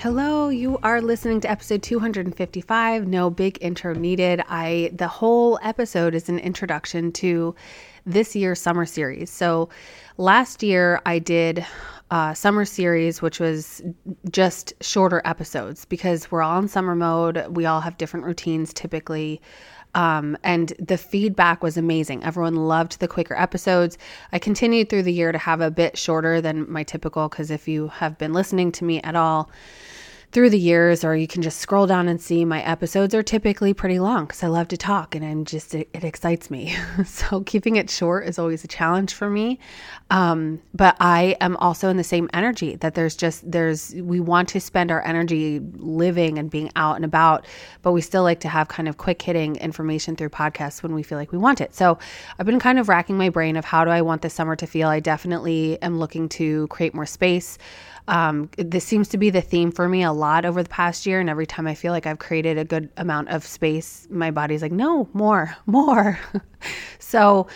[0.00, 3.06] Hello, you are listening to episode 255.
[3.06, 4.40] No big intro needed.
[4.48, 7.54] I the whole episode is an introduction to
[8.06, 9.28] this year's summer series.
[9.28, 9.68] So,
[10.16, 11.66] last year I did
[12.10, 13.82] a summer series which was
[14.30, 17.46] just shorter episodes because we're all in summer mode.
[17.50, 19.42] We all have different routines typically.
[19.94, 22.22] Um, and the feedback was amazing.
[22.22, 23.98] Everyone loved the quicker episodes.
[24.32, 27.66] I continued through the year to have a bit shorter than my typical because if
[27.66, 29.50] you have been listening to me at all,
[30.32, 33.74] through the years, or you can just scroll down and see my episodes are typically
[33.74, 36.76] pretty long because I love to talk and I'm just, it, it excites me.
[37.04, 39.58] so keeping it short is always a challenge for me.
[40.10, 44.48] Um, but I am also in the same energy that there's just, there's, we want
[44.50, 47.44] to spend our energy living and being out and about,
[47.82, 51.02] but we still like to have kind of quick hitting information through podcasts when we
[51.02, 51.74] feel like we want it.
[51.74, 51.98] So
[52.38, 54.66] I've been kind of racking my brain of how do I want this summer to
[54.66, 54.88] feel.
[54.88, 57.58] I definitely am looking to create more space.
[58.10, 61.20] Um, this seems to be the theme for me a lot over the past year.
[61.20, 64.62] And every time I feel like I've created a good amount of space, my body's
[64.62, 66.18] like, no, more, more.
[66.98, 67.46] so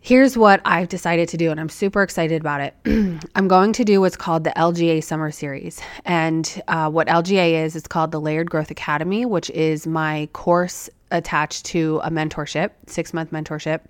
[0.00, 2.74] here's what I've decided to do, and I'm super excited about it.
[3.34, 5.80] I'm going to do what's called the LGA Summer Series.
[6.04, 10.88] And uh, what LGA is, it's called the Layered Growth Academy, which is my course
[11.10, 13.80] attached to a mentorship, six month mentorship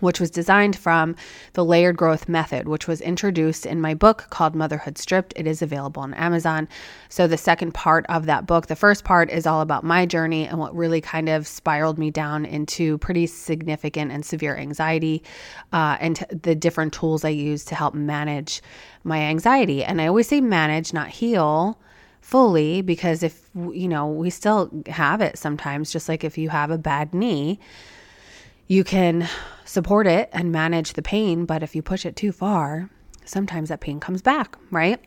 [0.00, 1.16] which was designed from
[1.54, 5.32] the layered growth method, which was introduced in my book called Motherhood Stripped.
[5.36, 6.68] It is available on Amazon.
[7.08, 10.46] So, the second part of that book, the first part is all about my journey
[10.46, 15.22] and what really kind of spiraled me down into pretty significant and severe anxiety
[15.72, 18.62] uh, and t- the different tools I use to help manage
[19.04, 19.84] my anxiety.
[19.84, 21.78] And I always say manage, not heal
[22.20, 26.72] fully because if you know we still have it sometimes just like if you have
[26.72, 27.56] a bad knee
[28.66, 29.28] you can
[29.76, 32.88] support it and manage the pain, but if you push it too far,
[33.26, 34.98] sometimes that pain comes back, right?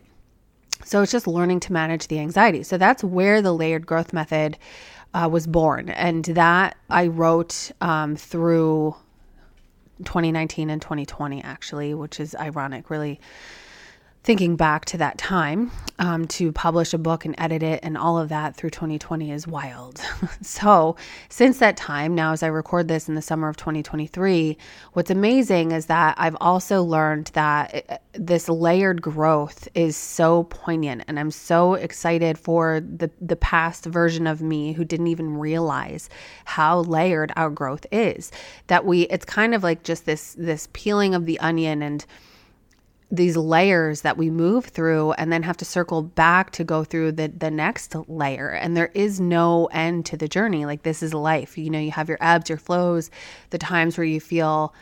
[0.84, 2.62] So it's just learning to manage the anxiety.
[2.62, 4.56] So that's where the layered growth method
[5.12, 5.88] uh, was born.
[5.88, 8.94] And that I wrote um, through
[10.04, 13.18] 2019 and 2020, actually, which is ironic, really
[14.22, 18.18] thinking back to that time um, to publish a book and edit it and all
[18.18, 19.98] of that through 2020 is wild.
[20.42, 20.96] so,
[21.30, 24.58] since that time, now as I record this in the summer of 2023,
[24.92, 30.44] what's amazing is that I've also learned that it, uh, this layered growth is so
[30.44, 35.38] poignant, and I'm so excited for the the past version of me who didn't even
[35.38, 36.10] realize
[36.44, 38.32] how layered our growth is.
[38.66, 42.04] That we, it's kind of like just this this peeling of the onion and
[43.10, 47.12] these layers that we move through and then have to circle back to go through
[47.12, 48.50] the the next layer.
[48.50, 50.64] And there is no end to the journey.
[50.64, 51.58] Like this is life.
[51.58, 53.10] You know you have your ebbs your flows
[53.50, 54.74] the times where you feel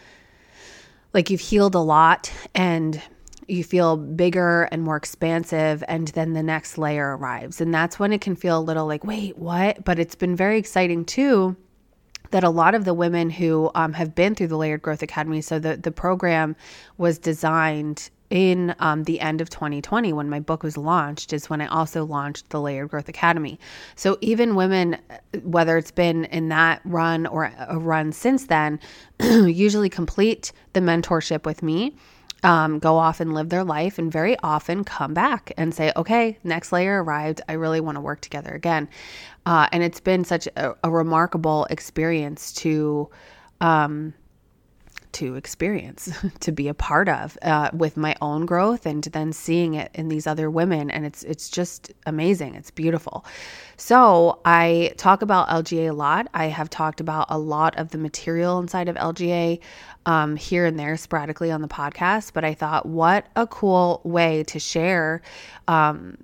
[1.14, 3.00] like you've healed a lot and
[3.46, 7.62] you feel bigger and more expansive and then the next layer arrives.
[7.62, 9.84] And that's when it can feel a little like wait what?
[9.84, 11.56] But it's been very exciting too
[12.30, 15.40] that a lot of the women who um, have been through the layered growth academy
[15.40, 16.54] so the, the program
[16.98, 21.60] was designed in um, the end of 2020 when my book was launched is when
[21.60, 23.58] i also launched the layered growth academy.
[23.96, 24.98] So even women
[25.42, 28.80] whether it's been in that run or a run since then
[29.20, 31.96] usually complete the mentorship with me
[32.42, 36.38] um, go off and live their life and very often come back and say okay
[36.44, 37.40] next layer arrived.
[37.48, 38.88] I really want to work together again.
[39.46, 43.08] Uh, and it's been such a, a remarkable experience to
[43.60, 44.14] um,
[45.12, 46.10] to experience,
[46.40, 50.08] to be a part of uh, with my own growth and then seeing it in
[50.08, 50.90] these other women.
[50.90, 52.54] And it's, it's just amazing.
[52.54, 53.24] It's beautiful.
[53.76, 56.28] So I talk about LGA a lot.
[56.34, 59.60] I have talked about a lot of the material inside of LGA
[60.06, 62.32] um, here and there sporadically on the podcast.
[62.32, 65.22] But I thought, what a cool way to share
[65.68, 66.16] um,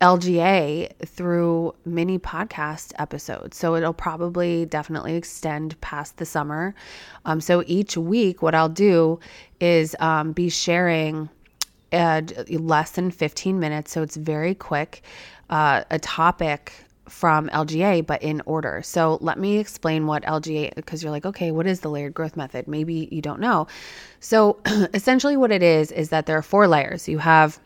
[0.00, 3.56] LGA through mini podcast episodes.
[3.56, 6.74] So it'll probably definitely extend past the summer.
[7.24, 9.18] Um, so each week, what I'll do
[9.60, 11.28] is um, be sharing
[11.92, 13.92] at less than 15 minutes.
[13.92, 15.02] So it's very quick,
[15.50, 16.72] uh, a topic
[17.08, 18.82] from LGA, but in order.
[18.84, 22.36] So let me explain what LGA, because you're like, okay, what is the layered growth
[22.36, 22.68] method?
[22.68, 23.66] Maybe you don't know.
[24.20, 24.60] So
[24.94, 27.08] essentially, what it is, is that there are four layers.
[27.08, 27.58] You have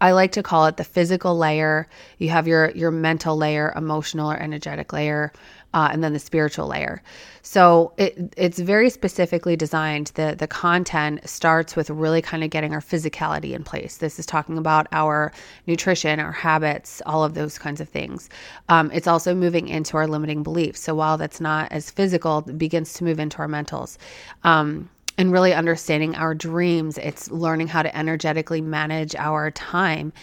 [0.00, 1.88] I like to call it the physical layer.
[2.18, 5.32] You have your your mental layer, emotional or energetic layer,
[5.74, 7.02] uh, and then the spiritual layer.
[7.42, 10.08] So it it's very specifically designed.
[10.14, 13.98] the The content starts with really kind of getting our physicality in place.
[13.98, 15.32] This is talking about our
[15.66, 18.28] nutrition, our habits, all of those kinds of things.
[18.68, 20.80] Um, it's also moving into our limiting beliefs.
[20.80, 23.96] So while that's not as physical, it begins to move into our mentals.
[24.44, 24.88] Um,
[25.20, 26.96] and really understanding our dreams.
[26.96, 30.14] It's learning how to energetically manage our time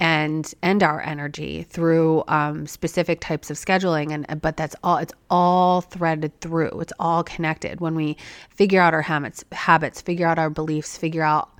[0.00, 4.12] and and our energy through um, specific types of scheduling.
[4.12, 6.80] And but that's all it's all threaded through.
[6.80, 7.82] It's all connected.
[7.82, 8.16] When we
[8.48, 11.50] figure out our habits habits figure out our beliefs figure out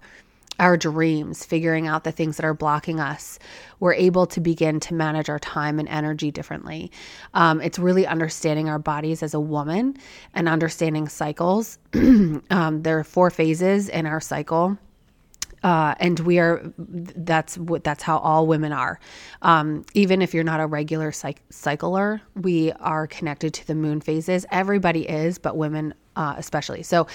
[0.59, 3.39] our dreams, figuring out the things that are blocking us,
[3.81, 6.91] we're able to begin to manage our time and energy differently.
[7.35, 9.97] Um, it's really understanding our bodies as a woman
[10.35, 11.79] and understanding cycles.
[11.95, 14.79] um, there are four phases in our cycle.
[15.63, 19.01] Uh, and we are that's what that's how all women are
[19.43, 24.01] um, even if you're not a regular cyc- cycler we are connected to the moon
[24.01, 27.07] phases everybody is but women uh, especially so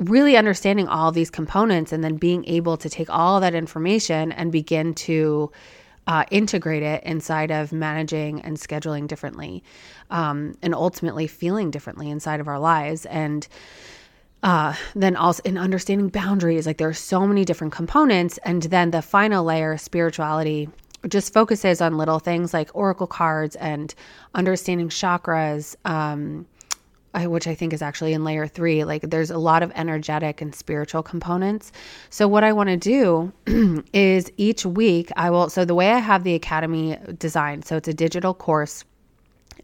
[0.00, 4.50] really understanding all these components and then being able to take all that information and
[4.50, 5.52] begin to
[6.06, 9.62] uh, integrate it inside of managing and scheduling differently
[10.10, 13.04] um, and ultimately feeling differently inside of our lives.
[13.06, 13.46] And
[14.42, 18.38] uh, then also in understanding boundaries like there are so many different components.
[18.38, 20.70] And then the final layer spirituality
[21.08, 23.94] just focuses on little things like oracle cards and
[24.34, 26.46] understanding chakras um,
[27.14, 28.84] I, which I think is actually in layer three.
[28.84, 31.72] Like there's a lot of energetic and spiritual components.
[32.10, 33.32] So, what I want to do
[33.92, 35.50] is each week I will.
[35.50, 38.84] So, the way I have the academy designed, so it's a digital course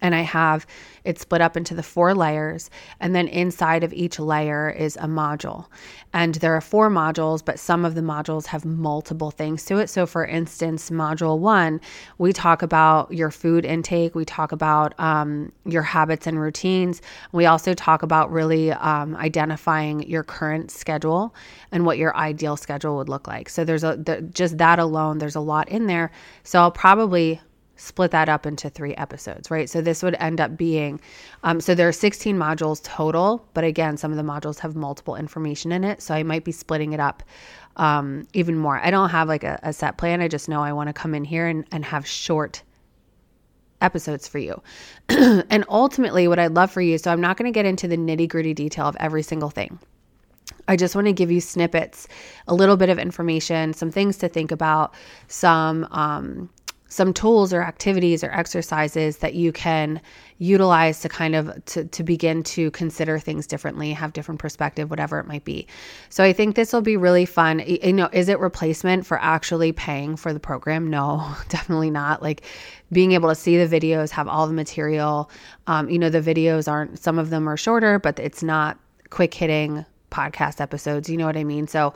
[0.01, 0.67] and I have
[1.05, 2.69] it split up into the four layers.
[3.01, 5.67] And then inside of each layer is a module.
[6.13, 9.89] And there are four modules, but some of the modules have multiple things to it.
[9.89, 11.81] So, for instance, module one,
[12.19, 17.03] we talk about your food intake, we talk about um, your habits and routines.
[17.33, 21.35] We also talk about really um, identifying your current schedule
[21.71, 23.49] and what your ideal schedule would look like.
[23.49, 26.11] So, there's a, the, just that alone, there's a lot in there.
[26.43, 27.41] So, I'll probably
[27.77, 29.69] split that up into three episodes, right?
[29.69, 31.01] So this would end up being,
[31.45, 35.17] um, so there are 16 modules total, but again, some of the modules have multiple
[35.17, 36.03] information in it.
[36.03, 37.23] So I might be splitting it up
[37.77, 38.81] um, even more.
[38.83, 40.21] I don't have like a, a set plan.
[40.21, 42.63] I just know I want to come in here and, and have short
[43.81, 44.63] episodes for you.
[45.09, 47.97] and ultimately, what I'd love for you, so I'm not going to get into the
[47.97, 49.79] nitty gritty detail of every single thing.
[50.69, 52.09] I just want to give you snippets,
[52.49, 54.95] a little bit of information, some things to think about,
[55.29, 56.51] some um,
[56.89, 60.01] some tools or activities or exercises that you can
[60.39, 65.19] utilize to kind of to, to begin to consider things differently have different perspective whatever
[65.19, 65.67] it might be.
[66.11, 67.63] So i think this will be really fun.
[67.67, 70.89] You know is it replacement for actually paying for the program?
[70.89, 72.23] No definitely not.
[72.23, 72.43] Like
[72.93, 75.31] being able to see the videos have all the material
[75.67, 78.79] um, you know the videos aren't some of them are shorter but it's not
[79.11, 81.67] quick hitting podcast episodes you know what i mean?
[81.67, 81.95] So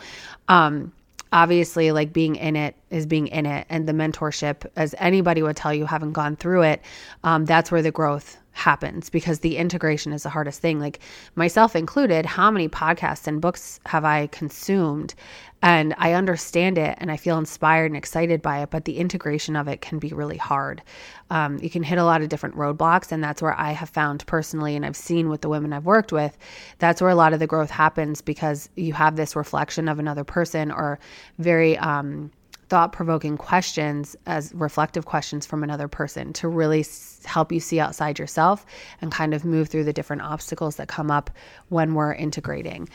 [0.48, 0.92] um
[1.32, 5.56] obviously like being in it is being in it and the mentorship as anybody would
[5.56, 6.82] tell you haven't gone through it
[7.24, 10.98] um, that's where the growth happens because the integration is the hardest thing like
[11.34, 15.14] myself included how many podcasts and books have i consumed
[15.62, 19.56] and I understand it and I feel inspired and excited by it, but the integration
[19.56, 20.82] of it can be really hard.
[21.28, 24.26] Um, you can hit a lot of different roadblocks, and that's where I have found
[24.26, 26.36] personally, and I've seen with the women I've worked with,
[26.78, 30.24] that's where a lot of the growth happens because you have this reflection of another
[30.24, 30.98] person or
[31.38, 32.30] very um,
[32.70, 36.86] thought provoking questions as reflective questions from another person to really
[37.24, 38.64] help you see outside yourself
[39.00, 41.30] and kind of move through the different obstacles that come up
[41.68, 42.88] when we're integrating.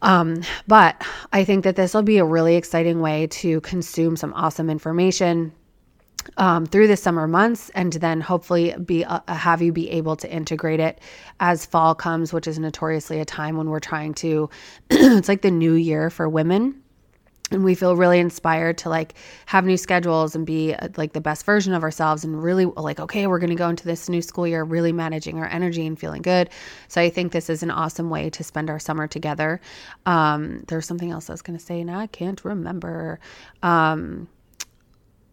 [0.00, 4.32] Um, but I think that this will be a really exciting way to consume some
[4.32, 5.52] awesome information
[6.36, 10.30] um, through the summer months and then hopefully be uh, have you be able to
[10.30, 11.00] integrate it
[11.40, 14.50] as fall comes which is notoriously a time when we're trying to
[14.90, 16.82] it's like the new year for women
[17.50, 19.14] and we feel really inspired to like
[19.46, 23.00] have new schedules and be uh, like the best version of ourselves and really like
[23.00, 25.98] okay we're going to go into this new school year really managing our energy and
[25.98, 26.50] feeling good.
[26.88, 29.60] So i think this is an awesome way to spend our summer together.
[30.06, 33.20] Um, there's something else i was going to say and i can't remember.
[33.62, 34.28] Um,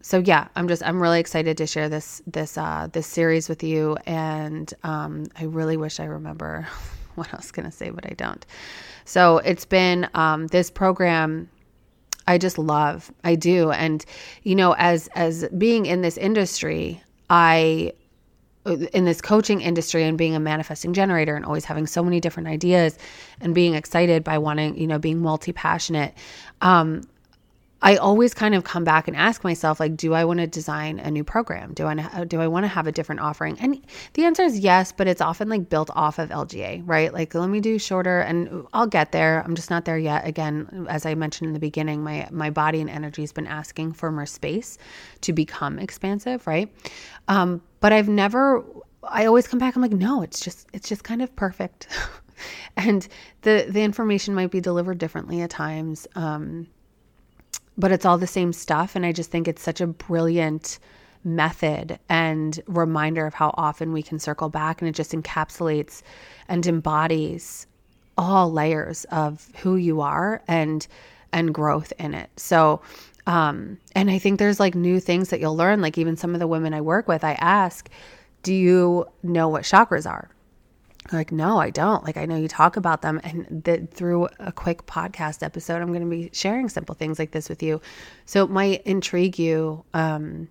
[0.02, 3.64] so yeah i'm just i'm really excited to share this this uh this series with
[3.64, 3.98] you.
[4.06, 6.68] And um i really wish i remember
[7.16, 8.46] what i was going to say but i don't.
[9.06, 11.50] So it's been um this program
[12.28, 13.12] I just love.
[13.24, 13.72] I do.
[13.72, 14.04] And
[14.44, 17.94] you know, as as being in this industry, I
[18.66, 22.50] in this coaching industry and being a manifesting generator and always having so many different
[22.50, 22.98] ideas
[23.40, 26.16] and being excited by wanting, you know, being multi-passionate.
[26.62, 27.04] Um,
[27.82, 30.98] I always kind of come back and ask myself, like, do I want to design
[31.00, 31.74] a new program?
[31.74, 33.60] Do I do I want to have a different offering?
[33.60, 37.14] And the answer is yes, but it's often like built off of LGA, right?
[37.14, 39.44] Like, let me do shorter, and I'll get there.
[39.46, 40.26] I'm just not there yet.
[40.26, 43.94] Again, as I mentioned in the beginning, my my body and energy has been asking
[43.94, 44.78] for more space
[45.22, 46.74] to become expansive, right?
[47.28, 48.64] Um, but I've never.
[49.04, 49.76] I always come back.
[49.76, 51.88] I'm like, no, it's just it's just kind of perfect.
[52.78, 53.08] and
[53.42, 56.08] the the information might be delivered differently at times.
[56.16, 56.68] Um,
[57.78, 58.96] but it's all the same stuff.
[58.96, 60.80] And I just think it's such a brilliant
[61.24, 64.82] method and reminder of how often we can circle back.
[64.82, 66.02] And it just encapsulates
[66.48, 67.68] and embodies
[68.18, 70.88] all layers of who you are and
[71.34, 72.30] and growth in it.
[72.38, 72.82] So
[73.28, 76.40] um and I think there's like new things that you'll learn like even some of
[76.40, 77.90] the women I work with I ask,
[78.44, 80.30] "Do you know what chakras are?"
[81.12, 82.04] Like no i don't.
[82.04, 85.90] Like i know you talk about them and that through a quick podcast episode i'm
[85.90, 87.82] going to be sharing simple things like this with you.
[88.26, 90.48] So it might intrigue you um,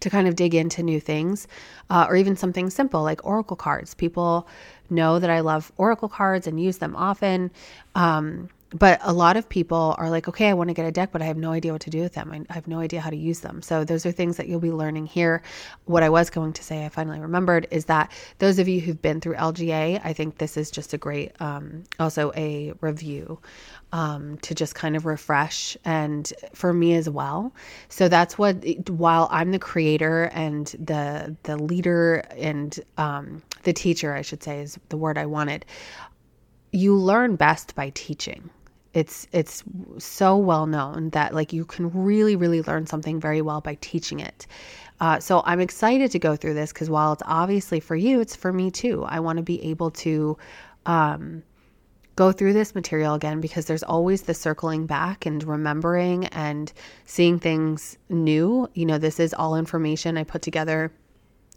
[0.00, 1.48] to kind of dig into new things
[1.90, 3.94] uh, or even something simple like oracle cards.
[3.94, 4.46] People
[4.90, 7.50] know that i love oracle cards and use them often
[7.94, 11.12] um, but a lot of people are like, okay, I want to get a deck,
[11.12, 12.32] but I have no idea what to do with them.
[12.32, 13.62] I, I, have no idea how to use them.
[13.62, 15.42] So those are things that you'll be learning here.
[15.84, 19.00] What I was going to say, I finally remembered, is that those of you who've
[19.00, 23.38] been through LGA, I think this is just a great, um, also a review
[23.92, 27.52] um, to just kind of refresh and for me as well.
[27.88, 28.56] So that's what,
[28.88, 34.60] while I'm the creator and the the leader and um, the teacher, I should say,
[34.62, 35.64] is the word I wanted.
[36.72, 38.50] You learn best by teaching
[38.94, 39.64] it's it's
[39.98, 44.20] so well known that like you can really really learn something very well by teaching
[44.20, 44.46] it.
[45.00, 48.36] Uh, so i'm excited to go through this because while it's obviously for you it's
[48.36, 49.04] for me too.
[49.04, 50.38] I want to be able to
[50.86, 51.42] um,
[52.16, 56.72] go through this material again because there's always the circling back and remembering and
[57.04, 58.68] seeing things new.
[58.74, 60.92] You know this is all information i put together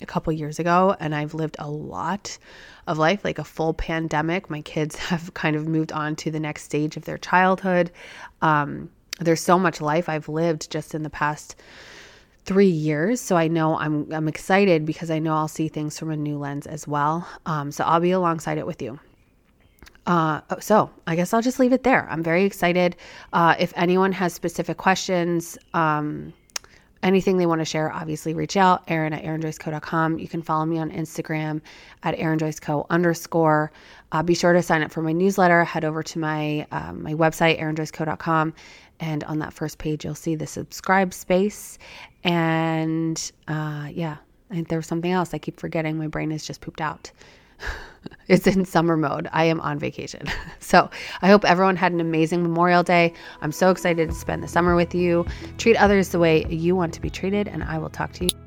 [0.01, 2.37] a couple years ago and I've lived a lot
[2.85, 4.49] of life, like a full pandemic.
[4.49, 7.91] My kids have kind of moved on to the next stage of their childhood.
[8.41, 8.89] Um,
[9.19, 11.55] there's so much life I've lived just in the past
[12.45, 13.19] three years.
[13.19, 16.37] So I know I'm I'm excited because I know I'll see things from a new
[16.37, 17.27] lens as well.
[17.45, 18.99] Um, so I'll be alongside it with you.
[20.05, 22.07] Uh, so I guess I'll just leave it there.
[22.09, 22.95] I'm very excited.
[23.33, 26.33] Uh, if anyone has specific questions, um,
[27.03, 30.19] anything they want to share, obviously reach out, Erin at erinjoyceco.com.
[30.19, 31.61] You can follow me on Instagram
[32.03, 33.71] at erinjoyceco underscore.
[34.11, 35.63] Uh, be sure to sign up for my newsletter.
[35.63, 38.53] Head over to my um, my website, erinjoyceco.com.
[38.99, 41.77] And on that first page, you'll see the subscribe space.
[42.23, 44.17] And uh, yeah,
[44.49, 45.97] I think there was something else I keep forgetting.
[45.97, 47.11] My brain is just pooped out.
[48.27, 49.27] it's in summer mode.
[49.31, 50.27] I am on vacation.
[50.59, 50.89] So
[51.21, 53.13] I hope everyone had an amazing Memorial Day.
[53.41, 55.25] I'm so excited to spend the summer with you.
[55.57, 58.46] Treat others the way you want to be treated, and I will talk to you.